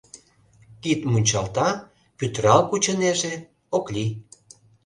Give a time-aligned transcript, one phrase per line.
[0.81, 1.69] Кид мунчалта,
[2.17, 3.33] пӱтырал кучынеже,
[3.77, 4.11] ок лий.